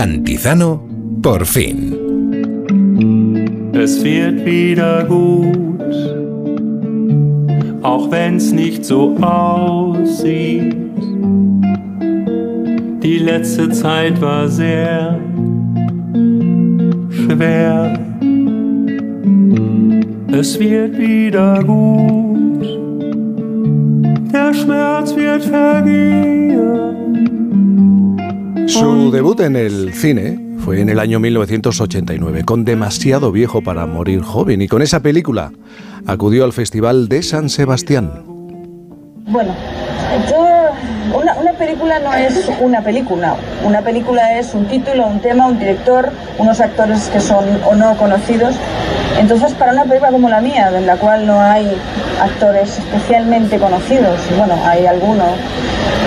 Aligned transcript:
Cantizano, 0.00 0.80
por 1.20 1.44
fin. 1.44 1.94
Es 3.74 4.02
wird 4.02 4.46
wieder 4.46 5.04
gut, 5.04 5.94
auch 7.82 8.10
wenn's 8.10 8.50
nicht 8.50 8.86
so 8.86 9.14
aussieht. 9.18 10.74
Die 13.02 13.18
letzte 13.18 13.68
Zeit 13.68 14.18
war 14.22 14.48
sehr 14.48 15.20
schwer. 17.10 17.92
Es 20.32 20.58
wird 20.58 20.96
wieder 20.96 21.62
gut, 21.62 22.64
der 24.32 24.54
Schmerz 24.54 25.14
wird 25.14 25.44
vergehen. 25.44 26.39
Su 28.70 29.10
debut 29.10 29.40
en 29.40 29.56
el 29.56 29.92
cine 29.94 30.38
fue 30.64 30.80
en 30.80 30.88
el 30.90 31.00
año 31.00 31.18
1989, 31.18 32.44
con 32.44 32.64
demasiado 32.64 33.32
viejo 33.32 33.62
para 33.62 33.84
morir 33.84 34.20
joven, 34.22 34.62
y 34.62 34.68
con 34.68 34.80
esa 34.80 35.00
película 35.00 35.50
acudió 36.06 36.44
al 36.44 36.52
Festival 36.52 37.08
de 37.08 37.24
San 37.24 37.48
Sebastián. 37.48 38.22
Bueno, 39.26 39.52
yo, 40.28 40.49
una, 41.14 41.34
una 41.34 41.52
película 41.52 41.98
no 41.98 42.12
es 42.14 42.50
una 42.60 42.80
película, 42.82 43.34
una 43.64 43.80
película 43.82 44.38
es 44.38 44.54
un 44.54 44.66
título, 44.66 45.06
un 45.06 45.20
tema, 45.20 45.46
un 45.46 45.58
director, 45.58 46.10
unos 46.38 46.60
actores 46.60 47.08
que 47.08 47.20
son 47.20 47.44
o 47.64 47.74
no 47.74 47.96
conocidos. 47.96 48.54
Entonces, 49.18 49.52
para 49.54 49.72
una 49.72 49.84
película 49.84 50.10
como 50.10 50.28
la 50.28 50.40
mía, 50.40 50.70
en 50.74 50.86
la 50.86 50.96
cual 50.96 51.26
no 51.26 51.40
hay 51.40 51.70
actores 52.22 52.78
especialmente 52.78 53.58
conocidos, 53.58 54.18
bueno, 54.36 54.54
hay 54.64 54.86
algunos, 54.86 55.28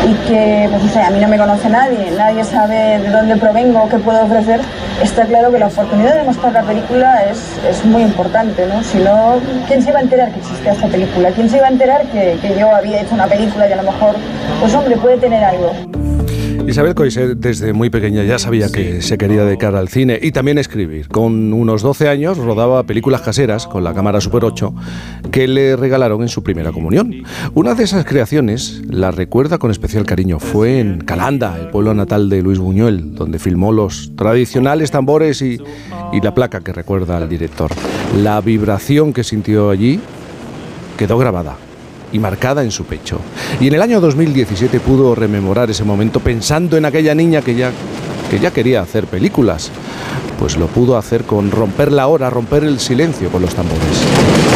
y 0.07 0.13
que, 0.27 0.67
pues 0.69 0.83
no 0.83 0.89
sé, 0.89 1.01
a 1.01 1.09
mí 1.09 1.19
no 1.19 1.27
me 1.27 1.37
conoce 1.37 1.69
nadie, 1.69 2.11
nadie 2.17 2.43
sabe 2.43 2.99
de 2.99 3.09
dónde 3.09 3.35
provengo, 3.37 3.87
qué 3.89 3.97
puedo 3.97 4.23
ofrecer, 4.23 4.61
está 5.03 5.25
claro 5.25 5.51
que 5.51 5.59
la 5.59 5.67
oportunidad 5.67 6.15
de 6.15 6.23
mostrar 6.23 6.53
la 6.53 6.63
película 6.63 7.25
es, 7.29 7.59
es 7.69 7.83
muy 7.85 8.01
importante, 8.01 8.65
¿no? 8.65 8.81
Si 8.83 8.97
no, 8.99 9.39
¿quién 9.67 9.81
se 9.81 9.89
iba 9.89 9.99
a 9.99 10.01
enterar 10.01 10.31
que 10.31 10.39
existía 10.39 10.71
esta 10.71 10.87
película? 10.87 11.29
¿Quién 11.31 11.49
se 11.49 11.57
iba 11.57 11.67
a 11.67 11.69
enterar 11.69 12.03
que, 12.07 12.37
que 12.41 12.57
yo 12.57 12.73
había 12.73 13.01
hecho 13.01 13.13
una 13.13 13.27
película 13.27 13.67
y 13.67 13.73
a 13.73 13.75
lo 13.77 13.83
mejor, 13.83 14.15
pues 14.61 14.73
hombre, 14.73 14.95
puede 14.97 15.17
tener 15.17 15.43
algo? 15.43 15.73
Isabel 16.73 16.95
Coiset 16.95 17.37
desde 17.37 17.71
muy 17.71 17.91
pequeña 17.91 18.23
ya 18.23 18.39
sabía 18.39 18.67
que 18.71 19.03
se 19.03 19.19
quería 19.19 19.45
dedicar 19.45 19.75
al 19.75 19.89
cine 19.89 20.17
y 20.19 20.31
también 20.31 20.57
escribir. 20.57 21.07
Con 21.07 21.53
unos 21.53 21.83
12 21.83 22.09
años 22.09 22.39
rodaba 22.39 22.81
películas 22.81 23.21
caseras 23.21 23.67
con 23.67 23.83
la 23.83 23.93
cámara 23.93 24.19
Super 24.19 24.43
8 24.43 24.73
que 25.31 25.47
le 25.47 25.75
regalaron 25.75 26.23
en 26.23 26.29
su 26.29 26.41
primera 26.41 26.71
comunión. 26.71 27.13
Una 27.53 27.75
de 27.75 27.83
esas 27.83 28.05
creaciones 28.05 28.81
la 28.89 29.11
recuerda 29.11 29.59
con 29.59 29.69
especial 29.69 30.07
cariño. 30.07 30.39
Fue 30.39 30.79
en 30.79 31.01
Calanda, 31.01 31.59
el 31.59 31.69
pueblo 31.69 31.93
natal 31.93 32.27
de 32.27 32.41
Luis 32.41 32.57
Buñuel, 32.57 33.13
donde 33.13 33.37
filmó 33.37 33.71
los 33.71 34.11
tradicionales 34.15 34.89
tambores 34.89 35.43
y, 35.43 35.59
y 36.11 36.21
la 36.21 36.33
placa 36.33 36.61
que 36.61 36.73
recuerda 36.73 37.17
al 37.17 37.29
director. 37.29 37.69
La 38.17 38.41
vibración 38.41 39.13
que 39.13 39.23
sintió 39.23 39.69
allí 39.69 39.99
quedó 40.97 41.19
grabada 41.19 41.55
y 42.13 42.19
marcada 42.19 42.63
en 42.63 42.71
su 42.71 42.85
pecho. 42.85 43.19
Y 43.59 43.67
en 43.67 43.73
el 43.73 43.81
año 43.81 43.99
2017 43.99 44.79
pudo 44.79 45.15
rememorar 45.15 45.69
ese 45.69 45.83
momento 45.83 46.21
pensando 46.21 46.77
en 46.77 46.85
aquella 46.85 47.13
niña 47.13 47.41
que 47.41 47.55
ya, 47.55 47.71
que 48.29 48.39
ya 48.39 48.51
quería 48.51 48.81
hacer 48.81 49.07
películas. 49.07 49.71
Pues 50.39 50.55
lo 50.55 50.67
pudo 50.67 50.97
hacer 50.97 51.23
con 51.23 51.51
romper 51.51 51.91
la 51.91 52.07
hora, 52.07 52.29
romper 52.29 52.63
el 52.63 52.79
silencio 52.79 53.29
con 53.29 53.41
los 53.41 53.53
tambores. 53.53 54.52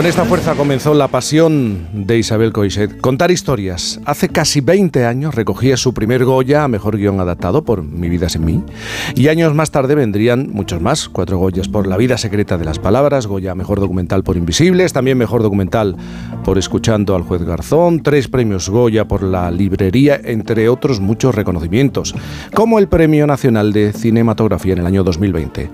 Con 0.00 0.06
esta 0.06 0.24
fuerza 0.24 0.54
comenzó 0.54 0.94
la 0.94 1.08
pasión 1.08 1.86
de 1.92 2.16
Isabel 2.16 2.54
Coixet. 2.54 3.02
Contar 3.02 3.30
historias. 3.30 4.00
Hace 4.06 4.30
casi 4.30 4.62
20 4.62 5.04
años 5.04 5.34
recogía 5.34 5.76
su 5.76 5.92
primer 5.92 6.24
Goya 6.24 6.64
a 6.64 6.68
Mejor 6.68 6.96
Guión 6.96 7.20
Adaptado 7.20 7.64
por 7.64 7.82
Mi 7.82 8.08
Vida 8.08 8.30
Sin 8.30 8.46
Mí. 8.46 8.64
Y 9.14 9.28
años 9.28 9.52
más 9.52 9.70
tarde 9.70 9.94
vendrían 9.94 10.48
muchos 10.52 10.80
más. 10.80 11.10
Cuatro 11.10 11.36
Goyas 11.36 11.68
por 11.68 11.86
La 11.86 11.98
Vida 11.98 12.16
Secreta 12.16 12.56
de 12.56 12.64
las 12.64 12.78
Palabras, 12.78 13.26
Goya 13.26 13.54
Mejor 13.54 13.78
Documental 13.78 14.24
por 14.24 14.38
Invisibles, 14.38 14.94
también 14.94 15.18
Mejor 15.18 15.42
Documental 15.42 15.96
por 16.46 16.56
Escuchando 16.56 17.14
al 17.14 17.24
Juez 17.24 17.42
Garzón, 17.42 18.02
tres 18.02 18.26
premios 18.26 18.70
Goya 18.70 19.06
por 19.06 19.22
La 19.22 19.50
Librería, 19.50 20.18
entre 20.24 20.70
otros 20.70 20.98
muchos 21.00 21.34
reconocimientos, 21.34 22.14
como 22.54 22.78
el 22.78 22.88
Premio 22.88 23.26
Nacional 23.26 23.74
de 23.74 23.92
Cinematografía 23.92 24.72
en 24.72 24.78
el 24.78 24.86
año 24.86 25.04
2020. 25.04 25.70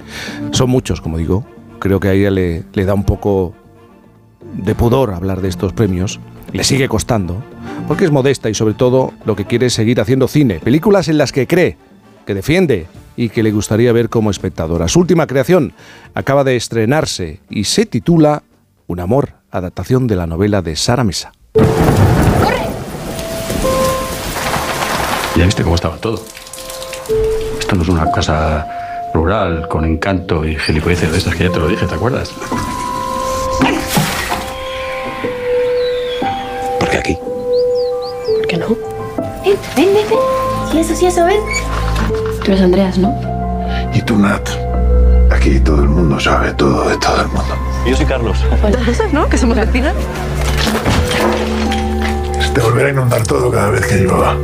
Son 0.50 0.68
muchos, 0.68 1.00
como 1.00 1.16
digo. 1.16 1.46
Creo 1.78 2.00
que 2.00 2.08
a 2.08 2.12
ella 2.12 2.32
le, 2.32 2.64
le 2.72 2.84
da 2.84 2.94
un 2.94 3.04
poco 3.04 3.54
de 4.54 4.74
pudor 4.74 5.12
hablar 5.12 5.40
de 5.40 5.48
estos 5.48 5.72
premios, 5.72 6.20
le 6.52 6.64
sigue 6.64 6.88
costando, 6.88 7.42
porque 7.88 8.04
es 8.04 8.10
modesta 8.10 8.48
y 8.48 8.54
sobre 8.54 8.74
todo 8.74 9.12
lo 9.24 9.36
que 9.36 9.44
quiere 9.44 9.66
es 9.66 9.74
seguir 9.74 10.00
haciendo 10.00 10.28
cine, 10.28 10.60
películas 10.60 11.08
en 11.08 11.18
las 11.18 11.32
que 11.32 11.46
cree, 11.46 11.76
que 12.24 12.34
defiende 12.34 12.86
y 13.16 13.28
que 13.30 13.42
le 13.42 13.52
gustaría 13.52 13.92
ver 13.92 14.08
como 14.08 14.30
espectadora. 14.30 14.88
Su 14.88 15.00
última 15.00 15.26
creación 15.26 15.72
acaba 16.14 16.44
de 16.44 16.56
estrenarse 16.56 17.40
y 17.48 17.64
se 17.64 17.86
titula 17.86 18.42
Un 18.86 19.00
amor, 19.00 19.34
adaptación 19.50 20.06
de 20.06 20.16
la 20.16 20.26
novela 20.26 20.62
de 20.62 20.76
Sara 20.76 21.04
Mesa. 21.04 21.32
Ya 25.36 25.44
viste 25.44 25.62
cómo 25.62 25.74
estaba 25.74 25.96
todo. 25.96 26.24
Esto 27.58 27.76
no 27.76 27.82
es 27.82 27.88
una 27.88 28.10
casa 28.10 28.66
rural 29.12 29.68
con 29.68 29.84
encanto 29.84 30.44
y 30.44 30.56
gilipolleces 30.56 31.10
de 31.10 31.18
estas 31.18 31.34
que 31.34 31.44
ya 31.44 31.52
te 31.52 31.58
lo 31.58 31.68
dije, 31.68 31.86
¿te 31.86 31.94
acuerdas? 31.94 32.32
¿Por 38.56 38.68
qué 38.68 38.74
no? 38.74 38.76
Ven, 39.44 39.56
ven, 39.76 39.94
ven, 39.94 40.06
ven. 40.08 40.18
Sí, 40.72 40.78
eso, 40.78 40.94
sí, 40.94 41.06
eso, 41.06 41.24
ven. 41.24 41.40
Tú 42.44 42.52
eres 42.52 42.62
Andreas, 42.62 42.98
¿no? 42.98 43.14
Y 43.92 44.00
tú, 44.02 44.18
Nat. 44.18 44.48
Aquí 45.30 45.60
todo 45.60 45.82
el 45.82 45.88
mundo 45.88 46.18
sabe 46.18 46.52
todo 46.54 46.88
de 46.88 46.96
todo 46.98 47.20
el 47.22 47.28
mundo. 47.28 47.54
Yo 47.86 47.96
soy 47.96 48.06
Carlos. 48.06 48.38
Pues 48.60 49.12
¿no? 49.12 49.28
Que 49.28 49.38
somos 49.38 49.56
vecinas. 49.56 49.94
Se 52.40 52.50
te 52.50 52.60
volverá 52.60 52.88
a 52.88 52.92
inundar 52.92 53.22
todo 53.24 53.50
cada 53.50 53.70
vez 53.70 53.86
que 53.86 53.96
llueva. 53.96 54.34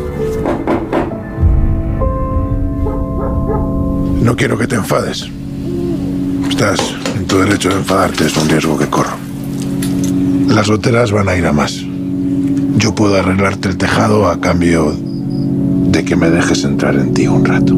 No 4.21 4.37
quiero 4.37 4.59
que 4.59 4.67
te 4.67 4.77
enfades. 4.77 5.29
Estás 6.49 6.95
en 7.17 7.27
tu 7.27 7.39
derecho 7.39 7.71
de 7.71 7.77
enfadarte, 7.77 8.27
es 8.27 8.37
un 8.37 8.49
riesgo 8.49 8.79
que 8.79 8.89
corro. 8.89 9.17
Las 10.49 10.69
goteras 10.69 11.11
van 11.13 11.29
a 11.29 11.35
ir 11.35 11.47
a 11.47 11.53
más. 11.53 11.92
Yo 12.77 12.95
puedo 12.95 13.17
arreglarte 13.17 13.69
el 13.69 13.79
tejado 13.79 14.27
a 14.29 14.41
cambio 14.41 14.93
de 14.93 16.05
que 16.05 16.17
me 16.17 16.31
dejes 16.31 16.65
entrar 16.65 16.95
en 16.95 17.13
ti 17.15 17.27
un 17.27 17.45
rato. 17.45 17.75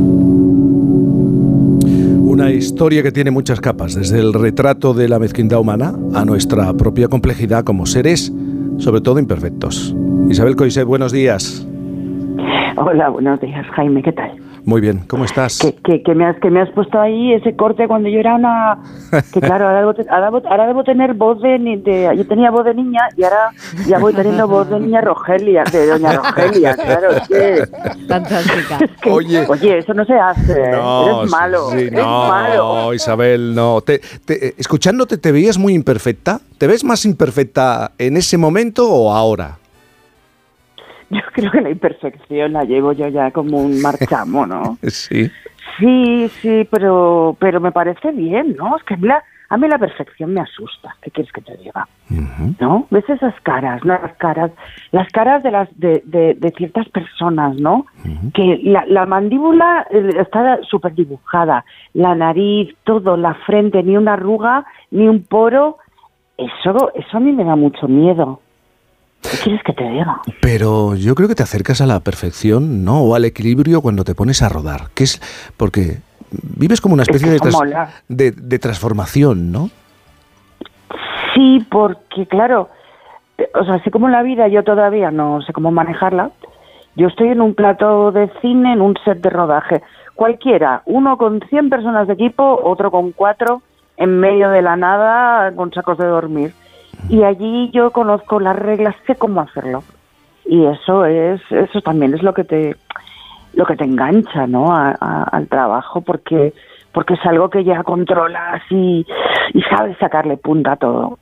Una 2.34 2.50
historia 2.50 3.02
que 3.02 3.12
tiene 3.12 3.30
muchas 3.30 3.60
capas, 3.60 3.94
desde 3.94 4.18
el 4.18 4.32
retrato 4.32 4.94
de 4.94 5.08
la 5.08 5.18
mezquindad 5.18 5.60
humana 5.60 5.94
a 6.14 6.24
nuestra 6.24 6.72
propia 6.74 7.08
complejidad 7.08 7.64
como 7.64 7.86
seres, 7.86 8.32
sobre 8.78 9.00
todo 9.00 9.18
imperfectos. 9.18 9.94
Isabel 10.28 10.56
Coiset, 10.56 10.84
buenos 10.84 11.12
días. 11.12 11.66
Hola, 12.76 13.08
buenos 13.08 13.40
días, 13.40 13.66
Jaime, 13.74 14.02
¿qué 14.02 14.12
tal? 14.12 14.43
Muy 14.66 14.80
bien, 14.80 15.00
¿cómo 15.08 15.26
estás? 15.26 15.58
Que, 15.58 15.74
que, 15.74 16.02
que 16.02 16.14
me 16.14 16.24
has, 16.24 16.36
que 16.40 16.48
me 16.50 16.60
has 16.62 16.70
puesto 16.70 16.98
ahí 16.98 17.34
ese 17.34 17.54
corte 17.54 17.86
cuando 17.86 18.08
yo 18.08 18.18
era 18.18 18.34
una... 18.36 18.78
Que 19.32 19.40
claro, 19.40 19.66
ahora 19.66 19.80
debo, 19.80 19.92
te- 19.94 20.06
ahora 20.08 20.24
debo, 20.30 20.42
ahora 20.48 20.66
debo 20.66 20.84
tener 20.84 21.12
voz 21.12 21.40
de, 21.42 21.58
de... 21.58 22.10
Yo 22.16 22.26
tenía 22.26 22.50
voz 22.50 22.64
de 22.64 22.72
niña 22.74 23.00
y 23.14 23.24
ahora 23.24 23.50
ya 23.86 23.98
voy 23.98 24.14
teniendo 24.14 24.48
voz 24.48 24.70
de 24.70 24.80
niña 24.80 25.02
Rogelia, 25.02 25.64
de 25.70 25.86
doña 25.86 26.12
Rogelia, 26.14 26.74
claro, 26.76 27.08
que... 27.28 27.68
Fantástica. 28.08 28.78
es 28.80 28.90
que- 29.02 29.10
Oye. 29.10 29.44
Oye, 29.48 29.78
eso 29.78 29.92
no 29.92 30.04
se 30.06 30.14
hace, 30.14 30.52
eres 30.52 30.80
sí, 31.24 31.30
malo, 31.30 31.70
sí, 31.70 31.76
eres 31.78 31.92
no, 31.92 32.28
malo. 32.28 32.94
Isabel, 32.94 33.54
no. 33.54 33.82
Te- 33.82 34.00
te- 34.24 34.48
eh, 34.48 34.54
escuchándote, 34.56 35.18
¿te 35.18 35.30
veías 35.30 35.58
muy 35.58 35.74
imperfecta? 35.74 36.40
¿Te 36.56 36.66
ves 36.66 36.84
más 36.84 37.04
imperfecta 37.04 37.92
en 37.98 38.16
ese 38.16 38.38
momento 38.38 38.88
o 38.90 39.12
ahora? 39.12 39.58
Yo 41.10 41.20
creo 41.32 41.50
que 41.50 41.60
la 41.60 41.70
imperfección 41.70 42.52
la 42.52 42.64
llevo 42.64 42.92
yo 42.92 43.08
ya 43.08 43.30
como 43.30 43.58
un 43.58 43.80
marchamo, 43.80 44.46
¿no? 44.46 44.78
Sí. 44.88 45.30
Sí, 45.78 46.28
sí, 46.40 46.68
pero, 46.70 47.36
pero 47.40 47.60
me 47.60 47.72
parece 47.72 48.12
bien, 48.12 48.54
¿no? 48.56 48.76
Es 48.76 48.82
que 48.84 48.96
la, 48.98 49.24
a 49.48 49.56
mí 49.56 49.68
la 49.68 49.78
perfección 49.78 50.32
me 50.32 50.40
asusta. 50.40 50.94
¿Qué 51.02 51.10
quieres 51.10 51.32
que 51.32 51.40
te 51.40 51.56
diga? 51.56 51.88
¿No? 52.60 52.86
¿Ves 52.90 53.08
esas 53.08 53.34
caras, 53.42 53.84
no? 53.84 53.94
Las 53.94 54.16
caras, 54.16 54.50
las 54.92 55.08
caras 55.10 55.42
de 55.42 55.50
las 55.50 55.68
de, 55.78 56.02
de, 56.04 56.34
de 56.34 56.50
ciertas 56.52 56.88
personas, 56.88 57.56
¿no? 57.56 57.86
Que 58.34 58.60
la, 58.62 58.84
la 58.86 59.06
mandíbula 59.06 59.86
eh, 59.90 60.10
está 60.20 60.60
súper 60.62 60.94
dibujada, 60.94 61.64
la 61.92 62.14
nariz, 62.14 62.74
todo, 62.84 63.16
la 63.16 63.34
frente, 63.46 63.82
ni 63.82 63.96
una 63.96 64.14
arruga, 64.14 64.64
ni 64.90 65.08
un 65.08 65.22
poro. 65.24 65.78
Eso, 66.36 66.92
eso 66.94 67.16
a 67.16 67.20
mí 67.20 67.32
me 67.32 67.44
da 67.44 67.56
mucho 67.56 67.88
miedo. 67.88 68.40
¿Qué 69.30 69.38
quieres 69.38 69.62
que 69.64 69.72
te 69.72 69.84
diga? 69.84 70.20
Pero 70.40 70.94
yo 70.94 71.14
creo 71.14 71.28
que 71.28 71.34
te 71.34 71.42
acercas 71.42 71.80
a 71.80 71.86
la 71.86 72.00
perfección, 72.00 72.84
¿no? 72.84 73.00
O 73.02 73.14
al 73.14 73.24
equilibrio 73.24 73.80
cuando 73.80 74.04
te 74.04 74.14
pones 74.14 74.42
a 74.42 74.48
rodar. 74.48 74.90
Que 74.94 75.04
es 75.04 75.20
porque 75.56 75.98
vives 76.56 76.80
como 76.80 76.94
una 76.94 77.04
Es 77.04 77.08
especie 77.08 77.38
que 77.38 77.48
de, 77.48 77.86
de, 78.08 78.30
de 78.32 78.58
transformación, 78.58 79.50
¿no? 79.52 79.70
Sí, 81.34 81.66
porque 81.70 82.26
claro, 82.26 82.68
o 83.54 83.64
sea, 83.64 83.74
así 83.74 83.90
como 83.90 84.08
la 84.08 84.22
vida 84.22 84.48
yo 84.48 84.62
todavía 84.62 85.10
no 85.10 85.42
sé 85.42 85.52
cómo 85.52 85.70
manejarla, 85.70 86.30
Yo 86.96 87.08
estoy 87.08 87.28
en 87.28 87.40
un 87.40 87.54
plato 87.54 88.12
de 88.12 88.30
cine, 88.40 88.72
en 88.72 88.80
un 88.80 88.94
set 89.04 89.20
de 89.20 89.30
rodaje. 89.30 89.82
Cualquiera, 90.14 90.82
uno 90.86 91.16
con 91.18 91.40
100 91.40 91.70
personas 91.70 92.06
de 92.06 92.14
equipo, 92.14 92.60
otro 92.62 92.90
con 92.92 93.10
cuatro, 93.10 93.62
en 93.96 94.20
medio 94.20 94.48
de 94.50 94.62
la 94.62 94.76
nada, 94.76 95.52
con 95.56 95.72
sacos 95.72 95.98
de 95.98 96.06
dormir. 96.06 96.52
Y 97.08 97.22
allí 97.22 97.70
yo 97.72 97.90
conozco 97.90 98.40
las 98.40 98.56
reglas, 98.56 98.94
sé 99.06 99.14
cómo 99.16 99.40
hacerlo. 99.40 99.82
Y 100.46 100.64
eso 100.66 101.04
es, 101.06 101.40
eso 101.50 101.80
también 101.80 102.14
es 102.14 102.22
lo 102.22 102.34
que 102.34 102.44
te, 102.44 102.76
lo 103.54 103.64
que 103.66 103.76
te 103.76 103.84
engancha, 103.84 104.46
¿no? 104.46 104.74
A- 104.74 104.96
a- 105.00 105.22
al 105.24 105.46
trabajo, 105.48 106.00
porque, 106.02 106.52
porque 106.92 107.14
es 107.14 107.20
algo 107.24 107.48
que 107.50 107.64
ya 107.64 107.82
controlas 107.82 108.62
y, 108.70 109.06
y 109.54 109.62
sabes 109.70 109.96
sacarle 109.98 110.36
punta 110.36 110.72
a 110.72 110.76
todo. 110.76 111.18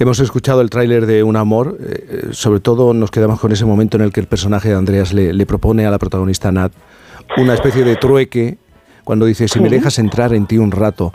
Hemos 0.00 0.18
escuchado 0.20 0.60
el 0.62 0.70
tráiler 0.70 1.06
de 1.06 1.22
Un 1.22 1.36
Amor, 1.36 1.76
eh, 1.80 2.06
eh, 2.08 2.28
sobre 2.32 2.58
todo 2.60 2.92
nos 2.92 3.10
quedamos 3.10 3.38
con 3.40 3.52
ese 3.52 3.64
momento 3.64 3.96
en 3.96 4.02
el 4.02 4.12
que 4.12 4.20
el 4.20 4.26
personaje 4.26 4.68
de 4.70 4.74
Andreas 4.74 5.12
le, 5.12 5.32
le 5.32 5.46
propone 5.46 5.86
a 5.86 5.90
la 5.90 5.98
protagonista 5.98 6.50
Nat 6.50 6.72
una 7.36 7.54
especie 7.54 7.84
de 7.84 7.96
trueque 7.96 8.58
cuando 9.04 9.26
dice, 9.26 9.46
si 9.46 9.60
me 9.60 9.68
dejas 9.68 9.98
entrar 10.00 10.32
en 10.34 10.46
ti 10.46 10.58
un 10.58 10.72
rato. 10.72 11.12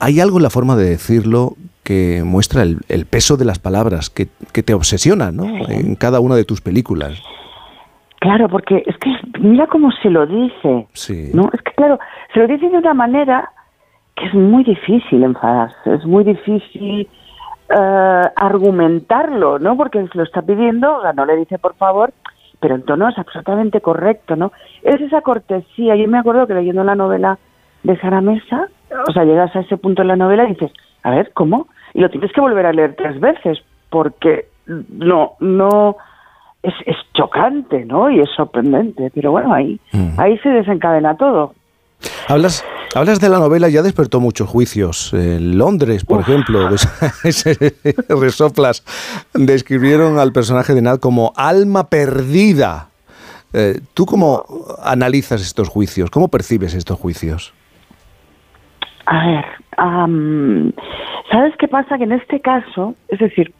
Hay 0.00 0.20
algo 0.20 0.38
en 0.38 0.42
la 0.44 0.50
forma 0.50 0.76
de 0.76 0.88
decirlo 0.88 1.56
que 1.88 2.22
muestra 2.22 2.64
el, 2.64 2.80
el 2.90 3.06
peso 3.06 3.38
de 3.38 3.46
las 3.46 3.58
palabras, 3.58 4.10
que, 4.10 4.28
que 4.52 4.62
te 4.62 4.74
obsesiona 4.74 5.32
¿no? 5.32 5.44
en 5.70 5.94
cada 5.94 6.20
una 6.20 6.34
de 6.36 6.44
tus 6.44 6.60
películas. 6.60 7.22
Claro, 8.20 8.46
porque 8.50 8.82
es 8.84 8.94
que 8.98 9.08
mira 9.40 9.66
cómo 9.68 9.90
se 10.02 10.10
lo 10.10 10.26
dice. 10.26 10.86
Sí. 10.92 11.30
¿no? 11.32 11.48
Es 11.50 11.62
que, 11.62 11.72
claro, 11.72 11.98
se 12.34 12.40
lo 12.40 12.46
dice 12.46 12.68
de 12.68 12.76
una 12.76 12.92
manera 12.92 13.50
que 14.16 14.26
es 14.26 14.34
muy 14.34 14.64
difícil 14.64 15.22
enfadarse, 15.22 15.94
es 15.94 16.04
muy 16.04 16.24
difícil 16.24 17.08
eh, 17.70 18.22
argumentarlo, 18.36 19.58
¿no? 19.58 19.74
Porque 19.78 20.06
se 20.08 20.18
lo 20.18 20.24
está 20.24 20.42
pidiendo, 20.42 20.98
o 20.98 21.00
sea, 21.00 21.14
no 21.14 21.24
le 21.24 21.36
dice 21.36 21.58
por 21.58 21.74
favor, 21.76 22.12
pero 22.60 22.74
en 22.74 22.82
tono 22.82 23.08
es 23.08 23.16
absolutamente 23.16 23.80
correcto, 23.80 24.36
¿no? 24.36 24.52
Es 24.82 25.00
esa 25.00 25.22
cortesía. 25.22 25.96
Yo 25.96 26.06
me 26.06 26.18
acuerdo 26.18 26.46
que 26.46 26.52
leyendo 26.52 26.84
la 26.84 26.96
novela 26.96 27.38
de 27.82 27.98
Sara 27.98 28.20
Mesa, 28.20 28.68
o 29.08 29.12
sea, 29.12 29.24
llegas 29.24 29.56
a 29.56 29.60
ese 29.60 29.78
punto 29.78 30.02
en 30.02 30.08
la 30.08 30.16
novela 30.16 30.44
y 30.44 30.48
dices, 30.48 30.72
a 31.02 31.12
ver, 31.12 31.30
¿cómo? 31.32 31.68
Y 31.94 32.00
lo 32.00 32.10
tienes 32.10 32.32
que 32.32 32.40
volver 32.40 32.66
a 32.66 32.72
leer 32.72 32.94
tres 32.96 33.18
veces, 33.20 33.58
porque 33.90 34.48
no, 34.66 35.32
no, 35.40 35.96
es, 36.62 36.74
es 36.86 36.96
chocante, 37.14 37.84
¿no? 37.84 38.10
Y 38.10 38.20
es 38.20 38.28
sorprendente, 38.36 39.10
pero 39.14 39.30
bueno, 39.32 39.52
ahí, 39.54 39.80
Mm. 39.92 40.18
ahí 40.20 40.38
se 40.38 40.48
desencadena 40.50 41.16
todo. 41.16 41.54
Hablas, 42.28 42.64
hablas 42.94 43.18
de 43.20 43.28
la 43.28 43.38
novela, 43.38 43.68
ya 43.68 43.82
despertó 43.82 44.20
muchos 44.20 44.48
juicios. 44.48 45.12
En 45.14 45.58
Londres, 45.58 46.04
por 46.04 46.20
ejemplo, 46.20 46.68
des- 46.70 46.86
resoplas, 48.08 48.84
describieron 49.34 50.18
al 50.18 50.32
personaje 50.32 50.74
de 50.74 50.82
Nat 50.82 51.00
como 51.00 51.32
alma 51.36 51.88
perdida. 51.88 52.88
Eh, 53.54 53.80
¿Tú 53.94 54.04
cómo 54.06 54.44
analizas 54.82 55.40
estos 55.40 55.68
juicios? 55.68 56.10
¿Cómo 56.10 56.28
percibes 56.28 56.74
estos 56.74 56.98
juicios? 56.98 57.52
A 59.06 59.26
ver, 59.26 59.44
am, 59.78 60.70
¿sabes 61.30 61.54
qué 61.58 61.68
pasa? 61.68 61.98
Que 61.98 62.04
en 62.04 62.12
este 62.12 62.40
caso, 62.40 62.94
es 63.08 63.18
decir, 63.18 63.52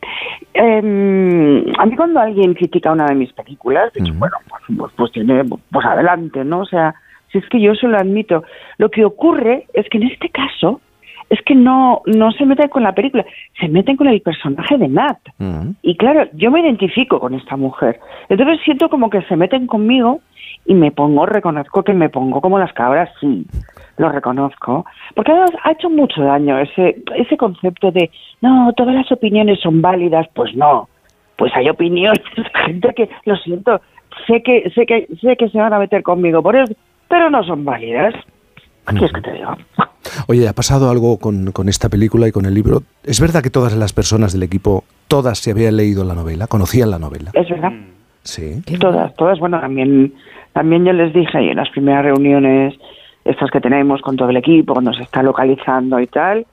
em, 0.55 1.65
a 1.79 1.87
mí 1.87 1.97
cuando 1.97 2.21
alguien 2.21 2.55
critica 2.55 2.93
una 2.93 3.07
de 3.07 3.15
mis 3.15 3.33
películas, 3.33 3.93
digo, 3.93 4.17
bueno, 4.19 4.37
pues, 4.49 4.63
pues, 4.77 4.93
pues 4.97 5.13
tiene, 5.13 5.45
pues 5.45 5.87
adelante, 5.87 6.45
¿no? 6.45 6.61
O 6.61 6.67
sea, 6.67 6.95
si 7.31 7.39
es 7.39 7.49
que 7.49 7.61
yo 7.61 7.75
se 7.75 7.87
lo 7.87 7.99
admito. 7.99 8.45
Lo 8.79 8.91
que 8.91 9.05
ocurre 9.05 9.67
es 9.75 9.89
que 9.89 9.99
en 9.99 10.05
este 10.05 10.31
caso 10.31 10.81
es 11.31 11.41
que 11.43 11.55
no, 11.55 12.01
no 12.07 12.33
se 12.33 12.47
meten 12.47 12.69
con 12.69 12.83
la 12.83 12.95
película, 12.95 13.25
se 13.61 13.69
meten 13.69 13.97
con 13.97 14.07
el 14.07 14.23
personaje 14.23 14.79
de 14.79 14.89
Nat. 14.89 15.19
Y 15.83 15.97
claro, 15.97 16.27
yo 16.33 16.51
me 16.51 16.61
identifico 16.61 17.21
con 17.21 17.35
esta 17.35 17.57
mujer. 17.57 18.01
Entonces 18.31 18.61
siento 18.65 18.89
como 18.89 19.11
que 19.11 19.21
se 19.23 19.37
meten 19.37 19.67
conmigo 19.67 20.21
y 20.69 20.75
me 20.75 20.93
pongo, 20.93 21.25
reconozco 21.25 21.83
que 21.83 21.95
me 21.95 22.11
pongo 22.11 22.43
como 22.43 22.59
las 22.59 22.75
cabras, 22.75 23.09
sí, 23.19 23.47
lo 23.97 24.11
reconozco. 24.11 24.85
Porque 25.15 25.33
además 25.33 25.53
ha 25.65 25.73
hecho 25.73 25.89
mucho 25.89 26.23
daño 26.23 26.59
ese, 26.59 27.03
ese 27.17 27.39
concepto 27.39 27.91
de, 27.91 28.11
no, 28.43 28.71
todas 28.75 28.95
las 28.95 29.11
opiniones 29.11 29.61
son 29.61 29.81
válidas, 29.81 30.27
pues 30.35 30.55
no. 30.55 30.87
Pues 31.37 31.53
hay 31.57 31.71
opiniones 31.71 32.21
gente 32.67 32.93
que, 32.95 33.09
lo 33.25 33.35
siento, 33.37 33.81
sé 34.27 34.43
que, 34.43 34.71
sé 34.75 34.85
que, 34.85 35.09
sé 35.23 35.39
que 35.39 35.49
se 35.49 35.57
van 35.57 35.73
a 35.73 35.79
meter 35.79 36.03
conmigo 36.03 36.43
por 36.43 36.55
eso, 36.55 36.75
pero 37.09 37.31
no 37.31 37.43
son 37.45 37.65
válidas. 37.65 38.15
¿Qué 38.89 38.95
quieres 38.95 39.13
que 39.13 39.23
te 39.23 39.33
diga? 39.33 39.57
Oye, 40.27 40.49
¿ha 40.49 40.53
pasado 40.53 40.91
algo 40.91 41.19
con, 41.19 41.53
con 41.53 41.71
esta 41.71 41.89
película 41.89 42.29
y 42.29 42.33
con 42.33 42.45
el 42.45 42.53
libro? 42.53 42.83
¿Es 43.05 43.23
verdad 43.23 43.43
que 43.43 43.49
todas 43.49 43.75
las 43.75 43.95
personas 43.95 44.35
del 44.35 44.43
equipo, 44.43 44.85
todas 45.09 45.39
se 45.39 45.51
habían 45.51 45.79
leído 45.79 46.05
la 46.05 46.15
novela, 46.15 46.47
conocían 46.47 46.91
la 46.91 46.99
novela? 46.99 47.31
Es 47.33 47.49
verdad. 47.49 47.73
Sí. 48.29 48.63
Todas, 48.79 49.15
todas, 49.17 49.39
bueno, 49.39 49.59
también, 49.59 50.13
también 50.53 50.85
yo 50.85 50.93
les 50.93 51.13
dije 51.13 51.39
ahí 51.39 51.49
en 51.51 51.57
las 51.57 51.71
primeras 51.71 52.05
reuniones, 52.05 52.75
estas 53.25 53.51
que 53.51 53.61
tenemos 53.61 54.01
con 54.03 54.17
todo 54.17 54.31
el 54.31 54.37
equipo, 54.37 54.73
cuando 54.73 54.93
se 54.95 55.03
está 55.03 55.23
localizando 55.23 56.01
y 56.01 56.07
tal, 56.07 56.47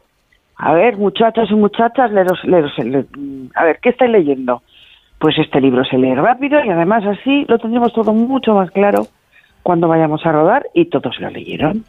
a 0.58 0.74
ver, 0.74 0.98
muchachos 0.98 1.50
y 1.52 1.56
muchachas, 1.56 2.12
leeros- 2.12 2.44
leeros- 2.44 2.78
le- 2.78 3.06
a 3.56 3.64
ver, 3.66 3.80
¿qué 3.82 3.90
estáis 3.90 4.12
leyendo? 4.12 4.62
Pues 5.20 5.38
este 5.38 5.60
libro 5.62 5.84
se 5.86 5.98
lee 5.98 6.14
rápido 6.16 6.64
y 6.64 6.70
además 6.70 7.06
así 7.06 7.46
lo 7.48 7.58
tendremos 7.58 7.94
todo 7.94 8.14
mucho 8.14 8.54
más 8.54 8.70
claro 8.72 9.08
cuando 9.64 9.88
vayamos 9.88 10.26
a 10.26 10.32
rodar 10.32 10.66
y 10.74 10.86
todos 10.86 11.20
lo 11.20 11.30
leyeron. 11.30 11.84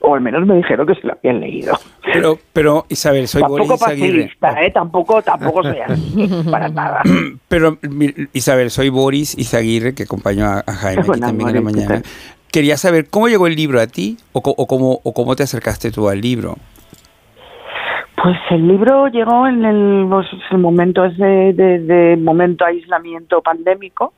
O 0.00 0.14
al 0.14 0.20
menos 0.20 0.46
me 0.46 0.54
dijeron 0.56 0.86
que 0.86 0.94
se 0.96 1.06
lo 1.06 1.14
habían 1.14 1.40
leído. 1.40 1.74
Pero, 2.14 2.38
pero 2.52 2.86
Isabel, 2.88 3.28
soy 3.28 3.42
tampoco 3.42 3.66
Boris 3.66 3.82
Aguirre. 3.82 4.06
facilista, 4.06 4.62
¿eh? 4.62 4.70
Tampoco, 4.70 5.22
tampoco 5.22 5.62
soy 5.64 5.78
así, 5.80 6.28
para 6.50 6.68
nada. 6.68 7.02
Pero 7.48 7.78
Isabel, 8.32 8.70
soy 8.70 8.88
Boris 8.88 9.36
Izaguirre, 9.36 9.94
que 9.94 10.04
acompañó 10.04 10.46
a, 10.46 10.62
Jaime 10.62 11.02
aquí 11.02 11.20
también 11.20 11.48
en 11.50 11.54
la 11.56 11.60
Boris, 11.60 11.76
¿qué 11.76 11.88
mañana. 11.88 12.02
Quería 12.50 12.76
saber 12.76 13.10
cómo 13.10 13.28
llegó 13.28 13.46
el 13.46 13.56
libro 13.56 13.80
a 13.80 13.86
ti 13.88 14.16
o 14.32 14.40
cómo, 14.40 15.00
o 15.02 15.12
cómo 15.12 15.34
te 15.34 15.42
acercaste 15.42 15.90
tú 15.90 16.08
al 16.08 16.20
libro. 16.20 16.56
Pues 18.22 18.38
el 18.50 18.68
libro 18.68 19.08
llegó 19.08 19.46
en 19.46 19.64
el, 19.64 20.06
pues, 20.08 20.26
el 20.50 20.58
momento 20.58 21.04
ese 21.04 21.52
de, 21.52 21.80
de 21.80 22.16
momento 22.16 22.64
aislamiento 22.64 23.42
pandémico. 23.42 24.14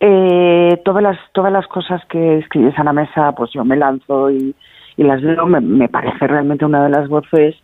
Eh, 0.00 0.80
todas 0.84 1.02
las 1.02 1.18
todas 1.32 1.52
las 1.52 1.66
cosas 1.66 2.00
que 2.06 2.38
escribes 2.38 2.78
a 2.78 2.84
la 2.84 2.92
mesa, 2.92 3.32
pues 3.32 3.50
yo 3.52 3.64
me 3.64 3.76
lanzo 3.76 4.30
y, 4.30 4.54
y 4.98 5.04
las 5.04 5.22
leo. 5.22 5.46
Me, 5.46 5.60
me 5.60 5.88
parece 5.88 6.26
realmente 6.26 6.66
una 6.66 6.84
de 6.84 6.90
las 6.90 7.08
voces 7.08 7.56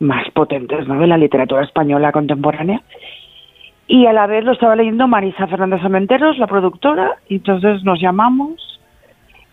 más 0.00 0.28
potentes 0.32 0.88
¿no? 0.88 0.98
de 0.98 1.06
la 1.06 1.16
literatura 1.16 1.62
española 1.62 2.10
contemporánea. 2.10 2.82
Y 3.86 4.06
a 4.06 4.12
la 4.12 4.26
vez 4.26 4.44
lo 4.44 4.52
estaba 4.52 4.74
leyendo 4.74 5.06
Marisa 5.06 5.46
Fernández 5.46 5.84
Amenteros, 5.84 6.38
la 6.38 6.46
productora, 6.46 7.18
y 7.28 7.36
entonces 7.36 7.84
nos 7.84 8.00
llamamos 8.00 8.80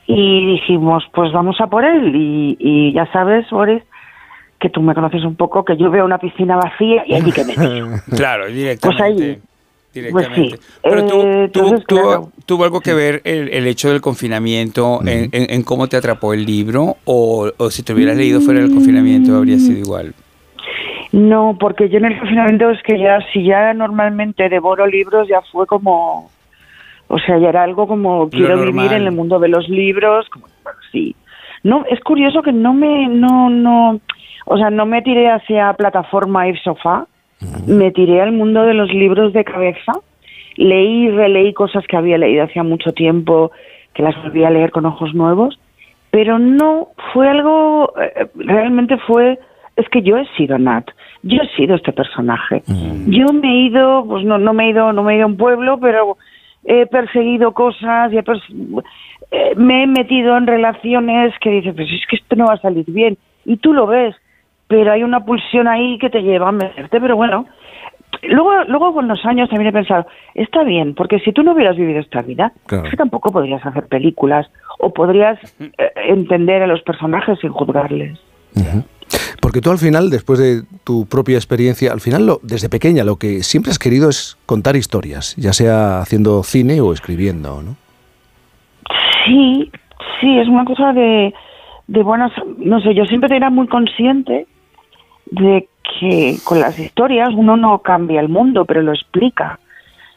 y 0.07 0.53
dijimos, 0.53 1.03
pues 1.13 1.31
vamos 1.31 1.59
a 1.61 1.67
por 1.67 1.83
él. 1.83 2.15
Y, 2.15 2.57
y 2.59 2.93
ya 2.93 3.05
sabes, 3.11 3.47
Boris, 3.51 3.83
que 4.59 4.69
tú 4.69 4.81
me 4.81 4.95
conoces 4.95 5.23
un 5.23 5.35
poco, 5.35 5.63
que 5.63 5.77
yo 5.77 5.89
veo 5.91 6.05
una 6.05 6.17
piscina 6.17 6.55
vacía 6.55 7.03
y 7.05 7.15
allí 7.15 7.31
que 7.31 7.43
me 7.43 7.53
tiro. 7.55 7.87
Claro, 8.15 8.47
directamente. 8.47 8.87
Pues 8.87 9.01
ahí. 9.01 9.39
Directamente. 9.93 10.57
Pues 10.57 10.61
sí. 10.61 10.79
Pero 10.83 11.05
tú- 11.07 11.21
Eh, 11.21 11.49
tuvo, 11.51 11.65
entonces, 11.65 11.87
tuvo- 11.87 12.01
claro. 12.01 12.31
tuvo 12.45 12.63
algo 12.63 12.81
que 12.81 12.93
ver 12.93 13.21
el, 13.23 13.49
el 13.49 13.67
hecho 13.67 13.89
del 13.89 14.01
confinamiento 14.01 14.99
en, 15.05 15.29
en- 15.31 15.49
en 15.51 15.63
cómo 15.63 15.87
te 15.87 15.97
atrapó 15.97 16.33
el 16.33 16.45
libro 16.45 16.97
o, 17.05 17.51
o 17.57 17.69
si 17.71 17.83
te 17.83 17.93
hubieras 17.93 18.17
leído 18.17 18.41
fuera 18.41 18.59
del 18.61 18.71
confinamiento 18.71 19.35
habría 19.35 19.57
sido 19.57 19.79
igual. 19.79 20.13
No, 21.11 21.57
porque 21.59 21.89
yo 21.89 21.97
en 21.97 22.05
el 22.05 22.19
confinamiento 22.19 22.69
es 22.69 22.81
que 22.83 22.99
ya, 22.99 23.19
si 23.33 23.43
ya 23.43 23.73
normalmente 23.73 24.47
devoro 24.47 24.85
libros, 24.85 25.27
ya 25.27 25.41
fue 25.51 25.65
como, 25.65 26.29
o 27.07 27.19
sea, 27.19 27.39
ya 27.39 27.49
era 27.49 27.63
algo 27.63 27.87
como 27.87 28.29
quiero 28.29 28.61
vivir 28.63 28.93
en 28.93 29.03
el 29.03 29.11
mundo 29.11 29.39
de 29.39 29.47
los 29.47 29.67
libros, 29.69 30.29
como, 30.29 30.45
bueno, 30.63 30.77
sí. 30.91 31.15
No, 31.63 31.83
es 31.89 31.99
curioso 32.01 32.43
que 32.43 32.53
no 32.53 32.73
me, 32.75 33.07
no, 33.07 33.49
no, 33.49 33.99
o 34.45 34.57
sea, 34.57 34.69
no 34.69 34.85
me 34.85 35.01
tiré 35.01 35.29
hacia 35.31 35.73
plataforma 35.73 36.47
y 36.47 36.55
sofá, 36.59 37.07
me 37.67 37.91
tiré 37.91 38.21
al 38.21 38.31
mundo 38.31 38.63
de 38.63 38.73
los 38.73 38.93
libros 38.93 39.33
de 39.33 39.43
cabeza, 39.43 39.93
leí 40.55 41.05
y 41.05 41.11
releí 41.11 41.53
cosas 41.53 41.85
que 41.87 41.97
había 41.97 42.17
leído 42.17 42.43
hacía 42.43 42.63
mucho 42.63 42.91
tiempo, 42.91 43.51
que 43.93 44.03
las 44.03 44.15
volví 44.21 44.43
a 44.43 44.49
leer 44.49 44.71
con 44.71 44.85
ojos 44.85 45.13
nuevos, 45.13 45.59
pero 46.11 46.39
no 46.39 46.89
fue 47.13 47.29
algo, 47.29 47.93
eh, 47.99 48.27
realmente 48.35 48.97
fue, 48.97 49.39
es 49.75 49.87
que 49.89 50.01
yo 50.01 50.17
he 50.17 50.25
sido 50.37 50.57
Nat, 50.57 50.89
yo 51.23 51.41
he 51.41 51.55
sido 51.55 51.75
este 51.75 51.91
personaje. 51.91 52.63
Yo 53.07 53.27
me 53.33 53.47
he 53.47 53.67
ido, 53.67 54.05
pues 54.05 54.25
no, 54.25 54.37
no 54.37 54.53
me 54.53 54.65
he 54.65 54.69
ido, 54.69 54.93
no 54.93 55.03
me 55.03 55.13
he 55.13 55.17
ido 55.17 55.25
a 55.25 55.27
un 55.27 55.37
pueblo, 55.37 55.79
pero 55.79 56.17
he 56.63 56.85
perseguido 56.87 57.53
cosas 57.53 58.11
y 58.11 58.17
he 58.17 58.23
eh, 59.31 59.53
me 59.55 59.83
he 59.83 59.87
metido 59.87 60.37
en 60.37 60.47
relaciones 60.47 61.33
que 61.39 61.51
dices, 61.51 61.75
pues 61.75 61.87
es 61.91 62.05
que 62.07 62.15
esto 62.15 62.35
no 62.35 62.45
va 62.45 62.53
a 62.53 62.61
salir 62.61 62.85
bien. 62.87 63.17
Y 63.45 63.57
tú 63.57 63.73
lo 63.73 63.85
ves, 63.85 64.15
pero 64.69 64.93
hay 64.93 65.03
una 65.03 65.25
pulsión 65.25 65.67
ahí 65.67 65.97
que 65.97 66.09
te 66.09 66.21
lleva 66.21 66.47
a 66.47 66.51
meterte, 66.53 67.01
pero 67.01 67.17
bueno. 67.17 67.45
Luego, 68.23 68.63
luego 68.67 68.93
con 68.93 69.07
los 69.07 69.23
años 69.25 69.49
también 69.49 69.69
he 69.69 69.73
pensado, 69.73 70.05
está 70.33 70.63
bien, 70.63 70.93
porque 70.95 71.19
si 71.19 71.31
tú 71.31 71.43
no 71.43 71.53
hubieras 71.53 71.77
vivido 71.77 71.99
esta 71.99 72.21
vida, 72.21 72.51
Claro. 72.65 72.83
es 72.85 72.89
que 72.91 72.97
tampoco 72.97 73.31
podrías 73.31 73.63
hacer 73.65 73.87
películas 73.87 74.47
o 74.79 74.91
podrías 74.93 75.37
eh, 75.59 75.71
entender 76.07 76.61
a 76.63 76.67
los 76.67 76.81
personajes 76.81 77.37
sin 77.39 77.51
juzgarles. 77.51 78.19
Porque 79.41 79.61
tú 79.61 79.71
al 79.71 79.77
final, 79.77 80.09
después 80.09 80.37
de 80.39 80.63
tu 80.83 81.05
propia 81.07 81.37
experiencia, 81.37 81.91
al 81.93 82.01
final, 82.01 82.25
lo, 82.25 82.39
desde 82.43 82.67
pequeña, 82.67 83.03
lo 83.03 83.15
que 83.17 83.41
siempre 83.43 83.71
has 83.71 83.79
querido 83.79 84.09
es 84.09 84.37
contar 84.45 84.75
historias, 84.75 85.35
ya 85.37 85.53
sea 85.53 85.99
haciendo 86.01 86.43
cine 86.43 86.81
o 86.81 86.91
escribiendo, 86.93 87.61
¿no? 87.61 87.75
Sí, 89.25 89.71
sí, 90.19 90.39
es 90.39 90.47
una 90.47 90.65
cosa 90.65 90.93
de, 90.93 91.33
de 91.87 92.03
buenas, 92.03 92.31
no 92.57 92.79
sé, 92.81 92.93
yo 92.95 93.05
siempre 93.05 93.35
era 93.35 93.49
muy 93.49 93.67
consciente 93.67 94.47
de 95.31 95.67
que 95.99 96.37
con 96.43 96.59
las 96.59 96.77
historias 96.79 97.29
uno 97.33 97.57
no 97.57 97.79
cambia 97.79 98.21
el 98.21 98.29
mundo, 98.29 98.65
pero 98.65 98.81
lo 98.81 98.93
explica. 98.93 99.59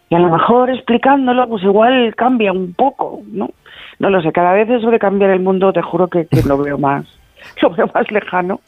Y 0.09 0.14
a 0.14 0.19
lo 0.19 0.31
mejor 0.31 0.71
explicándolo, 0.71 1.49
pues 1.49 1.62
igual 1.62 2.14
cambia 2.14 2.52
un 2.52 2.75
poco, 2.75 3.23
¿no? 3.26 3.50
No 3.99 4.11
lo 4.11 4.21
sé, 4.21 4.33
cada 4.33 4.52
vez 4.52 4.69
eso 4.69 4.90
de 4.90 4.99
cambiar 4.99 5.31
el 5.31 5.40
mundo, 5.40 5.73
te 5.73 5.81
juro 5.81 6.09
que, 6.09 6.26
que 6.26 6.42
lo 6.42 6.59
veo 6.59 6.76
más, 6.78 7.07
lo 7.62 7.71
veo 7.71 7.90
más 7.95 8.11
lejano. 8.11 8.61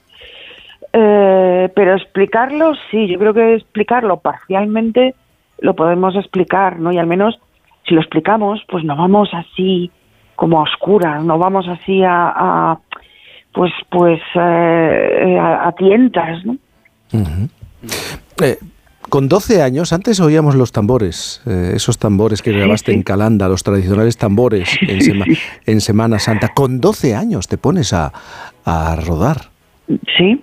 Eh, 0.93 1.69
pero 1.75 1.95
explicarlo, 1.95 2.73
sí, 2.91 3.09
yo 3.09 3.19
creo 3.19 3.35
que 3.35 3.55
explicarlo 3.55 4.19
parcialmente 4.19 5.15
lo 5.59 5.75
podemos 5.75 6.15
explicar, 6.15 6.79
¿no? 6.79 6.93
Y 6.93 6.99
al 6.99 7.07
menos 7.07 7.39
si 7.87 7.95
lo 7.95 8.01
explicamos, 8.01 8.63
pues 8.69 8.85
no 8.85 8.97
vamos 8.97 9.31
así 9.33 9.91
como 10.37 10.61
a 10.61 10.63
oscuras, 10.63 11.25
no 11.25 11.39
vamos 11.39 11.67
así 11.69 12.03
a, 12.03 12.29
a 12.29 12.79
pues, 13.55 13.73
pues 13.91 14.21
eh, 14.35 15.39
a, 15.41 15.69
a 15.69 15.73
tientas, 15.73 16.45
¿no? 16.45 16.57
Eh, 18.43 18.59
con 19.09 19.29
12 19.29 19.63
años, 19.63 19.93
antes 19.93 20.19
oíamos 20.21 20.55
los 20.57 20.73
tambores, 20.73 21.43
eh, 21.47 21.73
esos 21.77 21.99
tambores 21.99 22.43
que 22.43 22.53
grabaste 22.53 22.93
en 22.93 23.03
Calanda, 23.03 23.49
los 23.49 23.63
tradicionales 23.63 24.17
tambores 24.17 24.77
en, 24.83 25.01
Sema- 25.01 25.27
en 25.67 25.81
Semana 25.81 26.19
Santa. 26.19 26.49
Con 26.49 26.81
12 26.81 27.15
años 27.15 27.47
te 27.47 27.57
pones 27.59 27.93
a, 27.93 28.13
a 28.65 28.97
rodar. 28.97 29.37
Sí, 30.17 30.43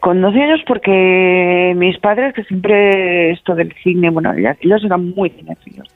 con 0.00 0.20
12 0.20 0.40
años 0.42 0.60
porque 0.68 1.72
mis 1.76 1.98
padres, 1.98 2.34
que 2.34 2.44
siempre 2.44 3.32
esto 3.32 3.54
del 3.54 3.74
cine, 3.82 4.10
bueno, 4.10 4.32
ellos 4.34 4.84
eran 4.84 5.10
muy 5.14 5.30
cinéfilos. 5.30 5.88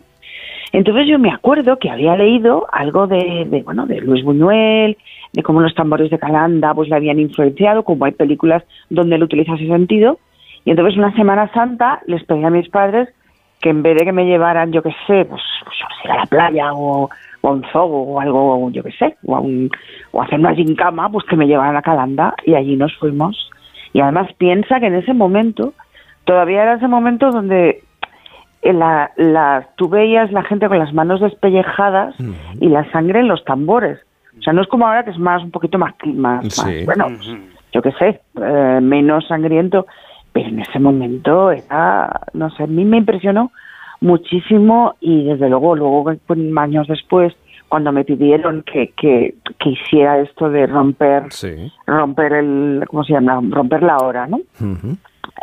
Entonces 0.73 1.07
yo 1.09 1.19
me 1.19 1.33
acuerdo 1.33 1.79
que 1.79 1.91
había 1.91 2.17
leído 2.17 2.67
algo 2.73 3.07
de, 3.07 3.47
de, 3.49 3.63
bueno, 3.63 3.87
de 3.87 4.01
Luis 4.01 4.25
Buñuel, 4.25 4.97
de 5.33 5.43
cómo 5.43 5.61
los 5.61 5.75
tambores 5.75 6.11
de 6.11 6.19
Calanda 6.19 6.75
pues 6.75 6.89
le 6.89 6.97
habían 6.97 7.19
influenciado, 7.19 7.83
como 7.83 8.05
hay 8.05 8.13
películas 8.13 8.63
donde 8.89 9.17
él 9.17 9.23
utiliza 9.23 9.55
ese 9.55 9.67
sentido. 9.67 10.19
Y 10.65 10.71
entonces 10.71 10.97
una 10.97 11.15
Semana 11.15 11.51
Santa 11.53 12.01
les 12.07 12.23
pedí 12.25 12.45
a 12.45 12.51
mis 12.51 12.69
padres 12.69 13.09
que 13.61 13.71
en 13.71 13.83
vez 13.83 13.97
de 13.99 14.05
que 14.05 14.13
me 14.13 14.25
llevaran, 14.25 14.73
yo 14.73 14.83
qué 14.83 14.95
sé, 15.07 15.25
pues, 15.27 15.43
pues, 15.65 15.77
a 16.11 16.17
la 16.17 16.27
playa 16.27 16.73
o, 16.73 17.11
a 17.43 17.49
un 17.49 17.63
zoo 17.73 17.85
o 17.85 18.21
algo, 18.21 18.71
yo 18.71 18.83
qué 18.83 18.93
sé, 18.93 19.17
o 19.25 19.37
a, 19.37 19.41
un, 19.41 19.71
o 20.13 20.23
hacer 20.23 20.39
una 20.39 20.55
gincama, 20.55 21.11
pues 21.11 21.27
que 21.27 21.37
me 21.37 21.47
llevaran 21.47 21.77
a 21.77 21.83
Calanda 21.83 22.35
y 22.47 22.55
allí 22.55 22.77
nos 22.77 22.97
fuimos. 22.97 23.51
Y 23.93 24.01
además 24.01 24.29
piensa 24.39 24.81
que 24.81 24.87
en 24.87 24.95
ese 24.95 25.13
momento, 25.13 25.75
todavía 26.25 26.63
era 26.63 26.75
ese 26.75 26.89
momento 26.89 27.31
donde 27.31 27.83
la, 28.63 29.11
la, 29.17 29.69
tú 29.77 29.89
veías 29.89 30.31
la 30.33 30.43
gente 30.43 30.69
con 30.69 30.79
las 30.79 30.93
manos 30.93 31.21
despellejadas 31.21 32.15
y 32.61 32.69
la 32.69 32.91
sangre 32.93 33.21
en 33.21 33.29
los 33.29 33.45
tambores. 33.45 33.99
O 34.39 34.43
sea, 34.43 34.53
no 34.53 34.63
es 34.63 34.69
como 34.69 34.87
ahora 34.87 35.05
que 35.05 35.11
es 35.11 35.19
más 35.19 35.43
un 35.43 35.51
poquito 35.51 35.79
más, 35.79 35.95
más, 36.05 36.45
más, 36.45 36.85
bueno, 36.85 37.07
yo 37.73 37.83
qué 37.83 37.93
sé, 37.93 38.21
eh, 38.41 38.79
menos 38.83 39.27
sangriento, 39.29 39.87
pero 40.33 40.49
en 40.49 40.61
ese 40.61 40.79
momento 40.79 41.51
era, 41.51 42.21
no 42.35 42.51
sé, 42.51 42.63
a 42.65 42.67
mí 42.67 42.85
me 42.85 42.99
impresionó 42.99 43.51
muchísimo 44.01 44.95
y 45.01 45.25
desde 45.25 45.49
luego, 45.49 45.77
luego 45.77 46.11
años 46.57 46.87
después, 46.89 47.35
cuando 47.69 47.93
me 47.93 48.05
pidieron 48.05 48.63
que, 48.63 48.93
que, 48.97 49.35
que 49.59 49.71
hiciera 49.71 50.19
esto 50.19 50.49
de 50.51 50.67
romper, 50.67 51.25
Sí. 51.31 51.71
romper 51.87 52.33
el, 52.33 52.85
¿cómo 52.89 53.05
se 53.05 53.13
llama? 53.13 53.41
Romper 53.51 53.83
la 53.83 53.99
hora, 53.99 54.27
¿no? 54.27 54.41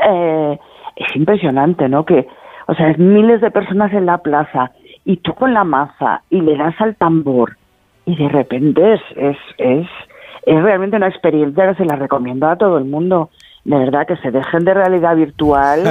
Eh, 0.06 0.60
es 0.96 1.16
impresionante, 1.16 1.88
¿no? 1.88 2.06
Que, 2.06 2.28
o 2.68 2.76
sea, 2.76 2.90
es 2.92 3.00
miles 3.00 3.42
de 3.42 3.52
personas 3.52 3.92
en 3.94 4.06
la 4.06 4.20
plaza 4.20 4.72
y 5.06 5.18
tú 5.18 5.34
con 5.34 5.54
la 5.54 5.64
maza 5.64 6.22
y 6.30 6.42
le 6.42 6.56
das 6.58 6.76
al 6.80 6.96
tambor 6.96 7.58
y 8.06 8.16
de 8.16 8.30
repente 8.30 8.94
es, 8.94 9.02
es, 9.16 9.38
es, 9.58 9.88
es 10.46 10.64
realmente 10.64 10.96
una 10.96 11.08
experiencia 11.10 11.68
que 11.70 11.76
se 11.76 11.86
la 11.86 11.96
recomiendo 11.98 12.48
a 12.48 12.56
todo 12.56 12.78
el 12.78 12.86
mundo. 12.86 13.30
De 13.66 13.76
verdad, 13.78 14.08
que 14.08 14.16
se 14.18 14.32
dejen 14.32 14.64
de 14.64 14.74
realidad 14.74 15.14
virtual 15.18 15.82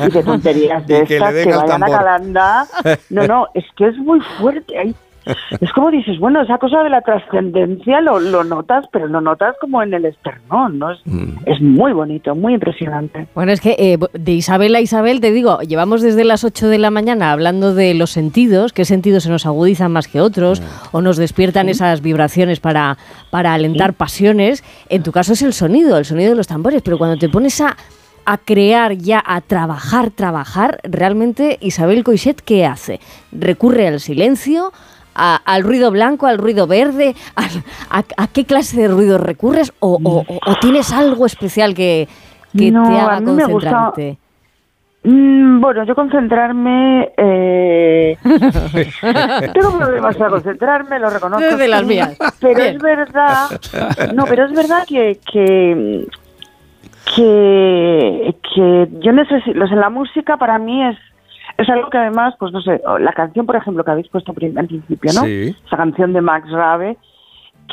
y 0.00 0.10
de 0.10 0.22
tonterías 0.24 0.86
de 0.86 1.00
Y 1.00 1.00
estas, 1.02 1.34
que 1.34 1.54
vayan 1.54 1.82
a. 1.82 1.86
Calanda. 1.86 2.64
No, 3.10 3.26
no, 3.26 3.48
es 3.52 3.66
que 3.76 3.88
es 3.88 3.98
muy 3.98 4.20
fuerte. 4.38 4.78
Hay- 4.78 4.94
es 5.60 5.72
como 5.72 5.90
dices, 5.90 6.18
bueno, 6.18 6.42
esa 6.42 6.58
cosa 6.58 6.82
de 6.82 6.90
la 6.90 7.02
trascendencia 7.02 8.00
lo, 8.00 8.18
lo 8.18 8.44
notas, 8.44 8.86
pero 8.92 9.06
lo 9.06 9.20
notas 9.20 9.54
como 9.60 9.82
en 9.82 9.94
el 9.94 10.04
esternón, 10.04 10.78
¿no? 10.78 10.92
Es, 10.92 11.00
es 11.46 11.60
muy 11.60 11.92
bonito, 11.92 12.34
muy 12.34 12.54
impresionante. 12.54 13.26
Bueno, 13.34 13.52
es 13.52 13.60
que 13.60 13.76
eh, 13.78 13.98
de 14.12 14.32
Isabel 14.32 14.74
a 14.74 14.80
Isabel, 14.80 15.20
te 15.20 15.32
digo, 15.32 15.60
llevamos 15.60 16.02
desde 16.02 16.24
las 16.24 16.44
8 16.44 16.68
de 16.68 16.78
la 16.78 16.90
mañana 16.90 17.32
hablando 17.32 17.74
de 17.74 17.94
los 17.94 18.10
sentidos, 18.10 18.72
qué 18.72 18.84
sentidos 18.84 19.24
se 19.24 19.30
nos 19.30 19.46
agudizan 19.46 19.92
más 19.92 20.08
que 20.08 20.20
otros, 20.20 20.62
o 20.92 21.00
nos 21.00 21.16
despiertan 21.16 21.68
esas 21.68 22.00
vibraciones 22.00 22.60
para, 22.60 22.96
para 23.30 23.54
alentar 23.54 23.94
pasiones. 23.94 24.64
En 24.88 25.02
tu 25.02 25.12
caso 25.12 25.32
es 25.32 25.42
el 25.42 25.52
sonido, 25.52 25.98
el 25.98 26.04
sonido 26.04 26.30
de 26.30 26.36
los 26.36 26.46
tambores, 26.46 26.82
pero 26.82 26.98
cuando 26.98 27.18
te 27.18 27.28
pones 27.28 27.60
a, 27.60 27.76
a 28.24 28.38
crear 28.38 28.96
ya, 28.96 29.22
a 29.26 29.40
trabajar, 29.40 30.10
trabajar, 30.10 30.80
realmente 30.82 31.58
Isabel 31.60 32.04
Coixet, 32.04 32.40
¿qué 32.42 32.66
hace? 32.66 33.00
¿Recurre 33.32 33.88
al 33.88 34.00
silencio? 34.00 34.72
A- 35.18 35.36
al 35.44 35.62
ruido 35.64 35.90
blanco, 35.90 36.26
al 36.26 36.38
ruido 36.38 36.66
verde, 36.66 37.14
a, 37.90 38.02
a 38.16 38.26
qué 38.28 38.44
clase 38.46 38.80
de 38.80 38.88
ruido 38.88 39.18
recurres 39.18 39.72
o, 39.80 39.98
o- 40.02 40.20
o- 40.20 40.38
o 40.50 40.54
tienes 40.60 40.92
algo 40.92 41.26
especial 41.26 41.74
que, 41.74 42.08
que 42.56 42.70
No, 42.70 42.88
te 42.88 42.94
a 42.98 43.04
haga 43.04 43.20
mí 43.20 43.32
me 43.32 43.44
gusta- 43.44 43.70
concentrarte. 43.70 44.18
Mm, 45.04 45.60
bueno, 45.60 45.84
yo 45.84 45.94
concentrarme. 45.94 47.12
Eh, 47.16 48.16
tengo 49.54 49.78
problemas 49.78 50.16
para 50.16 50.30
concentrarme, 50.30 50.98
lo 50.98 51.08
reconozco. 51.08 51.44
Desde 51.46 51.68
las 51.68 51.84
mías. 51.84 52.16
Pero 52.40 52.54
Bien. 52.56 52.76
es 52.76 52.82
verdad. 52.82 53.60
No, 54.14 54.24
pero 54.24 54.46
es 54.46 54.52
verdad 54.52 54.84
que. 54.86 55.18
que 55.30 56.06
que, 57.16 58.34
que 58.54 58.88
yo 59.00 59.12
necesito, 59.12 59.64
en 59.64 59.80
la 59.80 59.88
música 59.88 60.36
para 60.36 60.58
mí 60.58 60.84
es, 60.84 60.96
es 61.58 61.68
algo 61.68 61.90
que 61.90 61.98
además, 61.98 62.34
pues 62.38 62.52
no 62.52 62.62
sé, 62.62 62.80
la 63.00 63.12
canción, 63.12 63.44
por 63.44 63.56
ejemplo, 63.56 63.84
que 63.84 63.90
habéis 63.90 64.08
puesto 64.08 64.30
al 64.30 64.66
principio, 64.66 65.12
¿no? 65.12 65.22
Sí. 65.22 65.54
Esa 65.66 65.76
canción 65.76 66.12
de 66.12 66.20
Max 66.20 66.48
Rabe, 66.50 66.96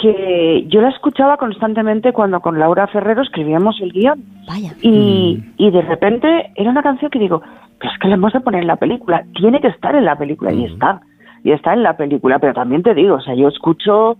que 0.02 0.66
yo 0.68 0.82
la 0.82 0.90
escuchaba 0.90 1.38
constantemente 1.38 2.12
cuando 2.12 2.42
con 2.42 2.60
Laura 2.60 2.88
Ferrero 2.88 3.22
escribíamos 3.22 3.80
el 3.82 3.94
guion. 3.94 4.24
Vaya. 4.48 4.74
Y, 4.82 5.40
y 5.58 5.70
de 5.70 5.82
repente 5.84 6.52
era 6.56 6.72
una 6.72 6.82
canción 6.82 7.12
que 7.12 7.20
digo, 7.20 7.44
pero 7.80 7.94
es 7.94 8.00
que 8.00 8.08
la 8.08 8.16
hemos 8.16 8.34
de 8.34 8.40
poner 8.40 8.62
en 8.62 8.68
la 8.68 8.76
película, 8.78 9.24
tiene 9.36 9.62
que 9.62 9.68
estar 9.68 9.96
en 9.96 10.06
la 10.06 10.18
película, 10.18 10.52
y 10.52 10.66
está, 10.66 11.02
y 11.44 11.52
está 11.52 11.74
en 11.74 11.84
la 11.84 11.96
película, 11.96 12.40
pero 12.40 12.54
también 12.54 12.82
te 12.82 12.96
digo, 12.96 13.16
o 13.16 13.22
sea, 13.22 13.36
yo 13.36 13.50
escucho, 13.50 14.18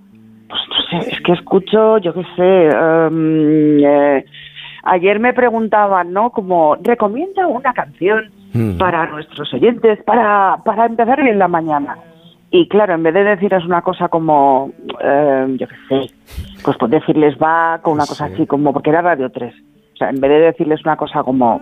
pues 0.48 0.62
no 0.70 1.02
sé, 1.02 1.10
es 1.12 1.22
que 1.22 1.32
escucho, 1.32 1.98
yo 1.98 2.14
qué 2.14 2.24
sé, 2.36 2.70
eh, 3.84 4.26
ayer 4.84 5.20
me 5.20 5.34
preguntaban, 5.34 6.14
¿no? 6.14 6.30
Como, 6.30 6.78
recomienda 6.84 7.48
una 7.48 7.74
canción 7.74 8.32
Mm. 8.56 8.78
para 8.78 9.06
nuestros 9.08 9.54
oyentes, 9.54 10.02
para, 10.04 10.58
para 10.64 10.86
empezar 10.86 11.22
bien 11.22 11.38
la 11.38 11.48
mañana. 11.48 11.98
Y 12.52 12.68
claro, 12.70 12.94
en 12.94 13.04
vez 13.04 13.14
de 13.14 13.24
deciros 13.26 13.66
una 13.66 13.82
cosa 13.82 14.08
como, 14.08 14.72
eh, 15.04 15.46
yo 15.60 15.68
qué 15.68 15.76
sé, 15.90 16.14
pues, 16.64 16.78
pues 16.78 16.92
decirles 16.92 17.36
va 17.38 17.80
con 17.82 17.94
una 17.94 18.06
cosa 18.06 18.28
Sí. 18.28 18.34
así 18.34 18.48
como, 18.48 18.72
porque 18.72 18.92
era 18.92 19.02
Radio 19.02 19.30
3. 19.30 19.54
O 19.94 19.98
sea, 19.98 20.10
en 20.10 20.22
vez 20.22 20.32
de 20.32 20.40
decirles 20.40 20.82
una 20.86 20.96
cosa 20.96 21.22
como 21.24 21.62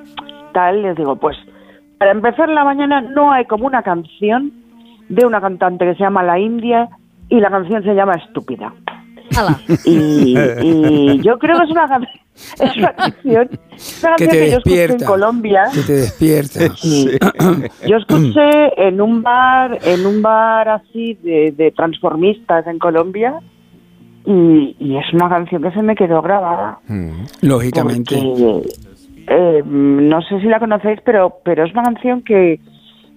tal, 0.53 0.83
les 0.83 0.95
digo, 0.95 1.15
pues 1.15 1.35
para 1.97 2.11
empezar 2.11 2.49
la 2.49 2.63
mañana 2.63 3.01
no 3.01 3.31
hay 3.31 3.45
como 3.45 3.65
una 3.65 3.81
canción 3.81 4.51
de 5.09 5.25
una 5.25 5.41
cantante 5.41 5.85
que 5.85 5.93
se 5.95 6.03
llama 6.03 6.21
La 6.21 6.37
India 6.37 6.89
y 7.29 7.39
la 7.39 7.49
canción 7.49 7.81
se 7.83 7.95
llama 7.95 8.13
Estúpida. 8.13 8.71
Y, 9.85 10.35
y 10.61 11.21
yo 11.21 11.37
creo 11.39 11.57
que 11.57 11.63
es 11.65 11.71
una, 11.71 11.87
can- 11.87 12.07
es 12.59 12.77
una 12.77 12.93
canción, 12.93 13.49
es 13.75 14.03
una 14.03 14.15
Que 14.15 14.25
canción 14.25 14.31
que 14.45 14.51
yo 14.51 14.57
escuché 14.57 14.83
en. 14.85 15.05
Colombia. 15.05 15.63
Que 15.73 15.81
te 15.81 15.93
despierta. 15.93 16.59
Sí. 16.75 17.09
Yo 17.87 17.97
escuché 17.97 18.87
en 18.87 19.01
un 19.01 19.21
bar, 19.21 19.77
en 19.83 20.05
un 20.05 20.21
bar 20.21 20.69
así 20.69 21.15
de, 21.23 21.53
de 21.55 21.71
transformistas 21.71 22.65
en 22.67 22.79
Colombia 22.79 23.39
y, 24.25 24.75
y 24.79 24.97
es 24.97 25.13
una 25.13 25.29
canción 25.29 25.61
que 25.61 25.71
se 25.71 25.81
me 25.81 25.95
quedó 25.95 26.21
grabada. 26.21 26.79
Mm. 26.87 27.23
Lógicamente. 27.41 28.15
Porque, 28.15 28.69
eh, 29.27 29.63
no 29.65 30.21
sé 30.21 30.39
si 30.41 30.47
la 30.47 30.59
conocéis, 30.59 30.99
pero 31.05 31.37
pero 31.43 31.65
es 31.65 31.71
una 31.73 31.83
canción 31.83 32.21
que, 32.23 32.59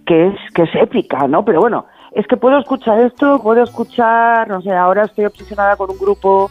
que 0.07 0.29
es 0.29 0.35
que 0.55 0.63
es 0.63 0.71
épica, 0.75 1.27
¿no? 1.29 1.45
Pero 1.45 1.61
bueno, 1.61 1.87
es 2.13 2.27
que 2.27 2.37
puedo 2.37 2.59
escuchar 2.59 3.01
esto, 3.01 3.41
puedo 3.43 3.63
escuchar, 3.63 4.49
no 4.49 4.63
sé, 4.63 4.73
ahora 4.73 5.05
estoy 5.05 5.27
obsesionada 5.27 5.77
con 5.77 5.91
un 5.91 5.99
grupo 5.99 6.51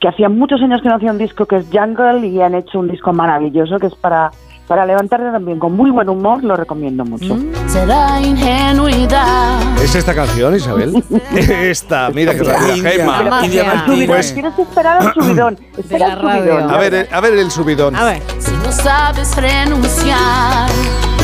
que 0.00 0.08
hacía 0.08 0.28
muchos 0.28 0.60
años 0.60 0.82
que 0.82 0.88
no 0.88 0.96
hacía 0.96 1.10
un 1.10 1.18
disco 1.18 1.46
que 1.46 1.56
es 1.56 1.66
Jungle 1.72 2.26
y 2.26 2.40
han 2.40 2.54
hecho 2.54 2.78
un 2.78 2.88
disco 2.88 3.12
maravilloso 3.12 3.78
que 3.78 3.86
es 3.86 3.94
para 3.94 4.30
para 4.66 4.86
levantarte 4.86 5.30
también 5.30 5.58
con 5.58 5.76
muy 5.76 5.90
buen 5.90 6.08
humor, 6.08 6.42
lo 6.42 6.56
recomiendo 6.56 7.04
mucho. 7.04 7.36
Será 7.66 8.20
ingenuidad. 8.20 9.60
¿Es 9.82 9.94
esta 9.94 10.14
canción, 10.14 10.54
Isabel? 10.54 11.04
esta, 11.36 12.08
mira 12.10 12.32
que 12.34 12.44
rápida. 12.44 13.04
Martínez. 13.04 14.06
Pues- 14.06 14.32
Tienes 14.34 14.54
que 14.54 14.62
esperar 14.62 15.02
al 15.02 15.14
subidón. 15.14 15.58
Espera 15.76 16.12
al 16.14 16.20
subidón. 16.20 16.70
A 16.70 16.78
ver, 16.78 17.08
a 17.12 17.20
ver 17.20 17.34
el 17.34 17.50
subidón. 17.50 17.94
A 17.94 18.04
ver. 18.04 18.22
Si 18.38 18.52
no 18.52 18.72
sabes 18.72 19.36
renunciar, 19.36 20.70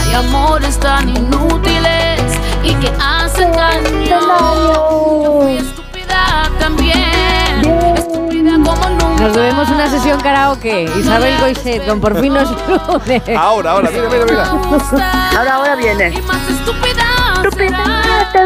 hay 0.07 0.15
amores 0.15 0.79
tan 0.79 1.09
inútiles 1.09 2.20
y 2.71 2.75
que 2.75 2.93
hacen 3.01 3.53
daño. 3.53 5.49
Estúpida 5.49 6.51
también, 6.59 7.65
estúpida 7.97 8.53
como 8.53 8.89
nunca. 8.91 9.23
Nos 9.25 9.35
debemos 9.35 9.69
una 9.69 9.89
sesión 9.89 10.21
karaoke. 10.21 10.85
Isabel 10.99 11.37
Goiset, 11.41 11.87
con 11.87 12.01
por 12.01 12.21
fin 12.21 12.35
nos 12.35 12.51
lunes. 12.51 13.23
Ahora, 13.37 13.73
ahora, 13.73 13.91
mira, 13.91 14.09
mira, 14.09 14.25
mira. 14.25 14.45
Ahora, 15.37 15.55
ahora 15.55 15.77
viene. 15.77 16.11
Y 16.11 16.23
más 16.23 16.49
estúpida 16.49 17.05
Estúpida 17.43 18.40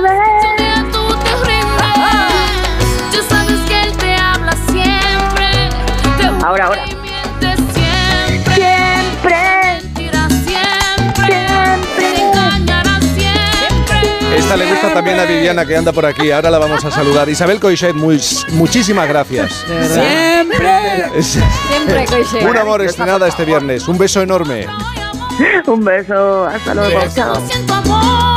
a 15.25 15.27
Viviana 15.27 15.67
que 15.67 15.77
anda 15.77 15.93
por 15.93 16.07
aquí. 16.07 16.31
Ahora 16.31 16.51
la 16.51 16.59
vamos 16.59 16.85
a 16.85 16.91
saludar. 16.91 17.29
Isabel 17.29 17.61
Coixet, 17.61 17.95
muy, 17.95 18.21
muchísimas 18.53 19.09
gracias. 19.09 19.65
Siempre. 19.93 21.23
Siempre. 21.23 22.07
Un 22.47 22.57
amor 22.57 22.83
estrenada 22.83 23.29
este 23.29 23.45
viernes. 23.45 23.89
Un 23.89 23.99
beso 23.99 24.21
enorme. 24.23 24.67
Un 25.67 25.85
beso. 25.85 26.45
Hasta 26.47 26.75
luego. 26.75 27.01
Chao. 27.15 28.34